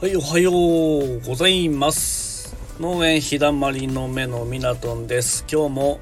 [0.00, 2.56] はい、おはようございます。
[2.80, 5.44] 農園ひだまりの目のみなとんです。
[5.46, 6.00] 今日も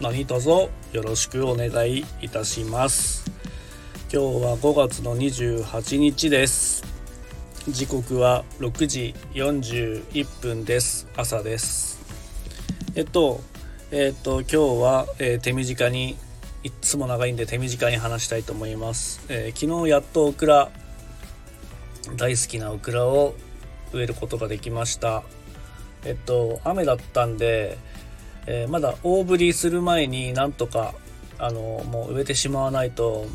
[0.00, 0.70] 何卒よ
[1.02, 3.28] ろしくお願いいたします。
[4.02, 6.84] 今日は5月の28日です。
[7.68, 11.08] 時刻は6時41分です。
[11.16, 11.98] 朝です。
[12.94, 13.40] えっと、
[13.90, 16.16] えっと、今日は、えー手短に、
[16.62, 19.26] いっつも長いんで手短に話したいと思います。
[19.28, 20.70] えー昨日やっとオクラ、
[22.16, 23.34] 大好きなオクラを
[23.92, 25.22] 植えることができました。
[26.04, 27.78] えっと雨だったんで、
[28.46, 30.94] えーまだ大振りする前になんとか
[31.38, 33.26] あのもう植えてしまわないと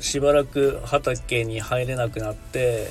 [0.00, 2.90] しばらく畑に入れなくなって、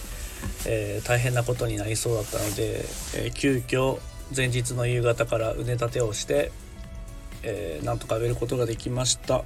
[0.68, 2.86] えー大変なことになりそうだったので、
[3.16, 4.00] えー急遽
[4.36, 6.52] 前日の夕方から畝立てをして、
[7.42, 9.44] えーなんとか植えることができました。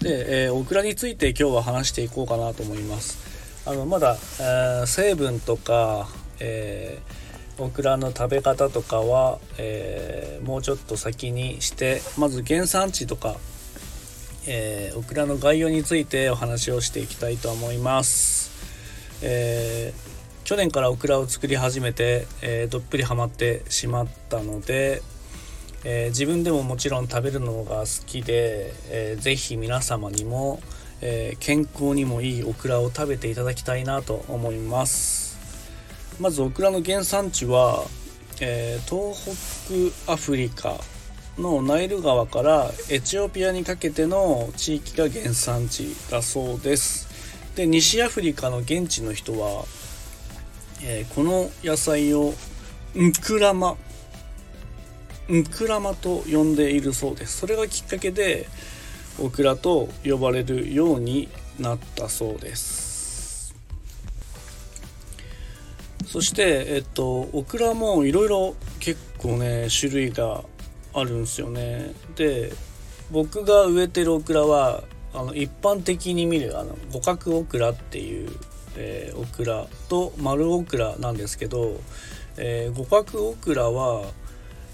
[0.00, 3.28] で、えーオクラについて今日は話していこうかなと思います。
[3.68, 6.08] あのまだ、えー成分とか、
[6.40, 13.36] えーオクラの食べ方とかは、えーもうちょっと先にしてまず原産地とか、
[14.46, 18.50] えオクラの概要についてお話をしていきたいと思います、
[19.20, 19.92] え
[20.44, 25.02] 去年からオクラを作り始めて、えどっぷりハマってしまったので、
[25.84, 30.58] え自分でももちろん食べるのが好きで、えーぜひ皆様にも、
[31.00, 35.38] えー健康にもいいオクラを食べていただきたいなと思います。
[36.20, 37.84] まずオクラの原産地は、
[38.40, 40.80] えー東北アフリカ
[41.38, 47.06] のナイル川からエチオピアにかけての地域が原産地だそうです。
[47.54, 49.64] で西アフリカの現地の人は、
[50.82, 52.34] えーこの野菜を
[52.96, 53.76] ンクラマ
[55.30, 57.38] ンクラマと呼んでいるそうです。
[57.38, 58.48] それがきっかけで
[59.20, 63.54] オクラと呼ばれるようになったそうです。
[66.06, 70.42] そしてえっとオクラもいろいろ結構ね種類が
[70.94, 71.92] あるんですよね。
[72.16, 72.52] で
[73.10, 74.84] 僕が植えてるオクラは
[75.14, 78.30] あの一般的に見るあの五角オクラっていう、
[78.76, 81.80] えーオクラと丸オクラなんですけど、
[82.36, 84.04] えー五角オクラは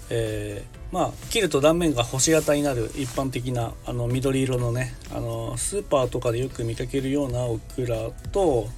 [0.09, 8.69] えーまあ切ると断面が星型になる一般的なあの緑色のねあのスーパーとかでよく見かけるようなオクラと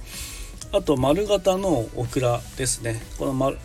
[0.72, 3.00] あと丸型のオクラですね。
[3.18, 3.58] この丸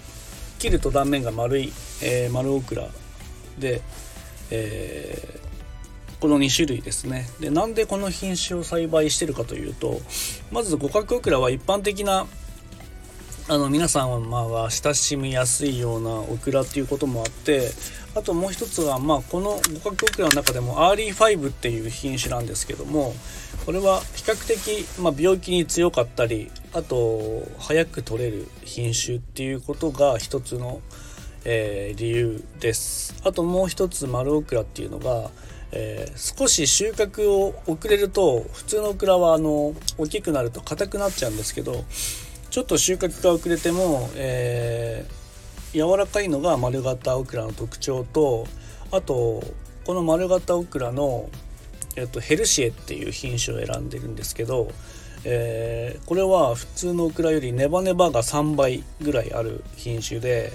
[0.59, 2.87] 切ると断面が丸い、えー丸オクラ
[3.57, 3.81] で、
[4.51, 5.43] えー
[6.19, 7.27] この2種類ですね。
[7.41, 9.99] でなんでこの品種を栽培してるかというと
[10.51, 12.27] まず五角オクラは一般的な
[13.49, 17.71] あの皆さんは親しみやすいようなオクラっていうこともあって
[18.15, 23.13] あともう一つは、まあ、この五角オクラの中でもアーリーファイブっていう品種なんですけども
[23.65, 30.79] これは比較的、まあ、病気に強かったりあと早く取れる品種っていうことが一つの、
[31.43, 33.13] えー理由です。
[33.25, 35.29] あともう一つ丸オクラっていうのが、
[35.73, 41.83] えー少し収穫を遅れると普通のオクラはあの大きくなると硬くなっちゃうんですけど
[42.53, 45.23] ちょっと収穫が遅れても、えー
[45.73, 48.45] 柔らかいのが丸型オクラの特徴と
[48.91, 49.43] あと
[49.87, 51.31] この丸型オクラの、
[51.95, 54.69] えっと、ヘルシエっていう品種を選んでるんですけど、
[55.23, 60.53] えーこれは普通のオクラよりネバネバが3倍ぐらいある品種で、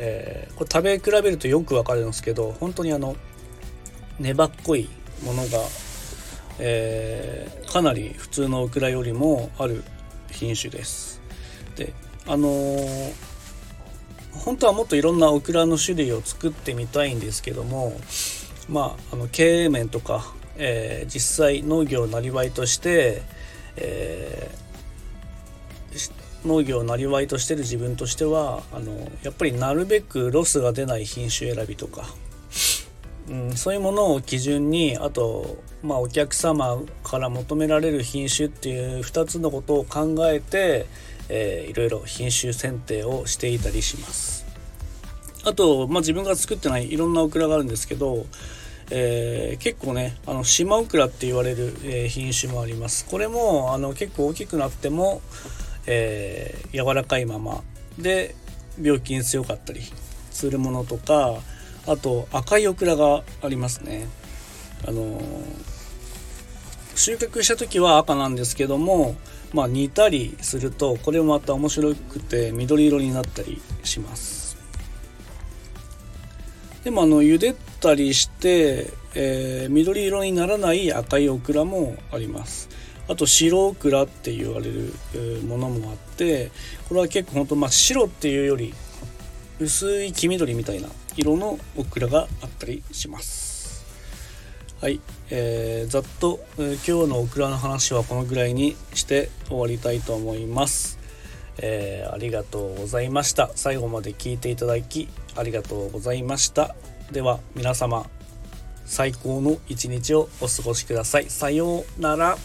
[0.00, 3.14] えーこれ食べ比べるとよくわかるんですけど本当にあの
[4.18, 4.90] 粘っこい
[5.24, 5.60] ものが、
[6.58, 9.84] えーかなり普通のオクラよりもある
[10.32, 11.17] 品種です。
[11.78, 11.92] で
[12.26, 13.28] あのー
[14.30, 17.92] 本当はもっといろんなオクラの種類を作ってみたいんですけども
[18.68, 23.22] まああの経営面とか、えー実際農業をなりわいとして、
[23.76, 24.68] えー
[26.46, 28.92] 農業をなりわいとしてる自分としてはあの
[29.24, 32.04] やっぱりなるべくロスが出ない品種選びとか
[33.30, 40.86] うん、そういうものを基準にあと、まあ、お客様から求められる品種っていう2つのことを考えて、
[41.28, 44.46] えーいろいろ品種選定をしていたりします。
[45.44, 48.26] あと、まあ、自分が作ってないいろんなオクラがあるんですけど、
[48.90, 53.04] えー結構ねあの島オクラって言われる、えー品種もあります。
[53.06, 55.22] これもあの結構大きくなっても、
[55.86, 57.62] えー柔らかいまま。
[57.98, 58.34] で
[58.80, 59.80] 病気に強かったり
[60.30, 61.40] するものとか
[61.86, 64.06] あと赤いオクラがありますね。
[64.86, 65.77] あのー
[66.98, 69.14] 収穫した時は赤なんですけども
[69.54, 74.58] まあ煮たりするとこれもまた面白くて緑色になったりします。
[76.82, 82.68] でもあの茹でたりして、えー緑色にならない赤いオクラもあります。
[83.08, 84.92] あと白オクラって言われる
[85.46, 86.50] ものもあって
[86.88, 88.74] これは結構ほんとまあ白っていうより
[89.60, 93.47] 薄い黄緑みたいな色のオクラがあったりします。
[94.80, 101.00] はい、えー、ざっと、えー、今日のオクラの話はこのぐらいにして終わりたいと思います。
[101.58, 103.50] えー、ありがとうございました。
[103.56, 106.76] 最後まで聞いていただきありがとうございました。
[107.10, 108.06] では皆様
[108.84, 111.28] 最高の一日をお過ごしください。
[111.28, 112.38] さようなら。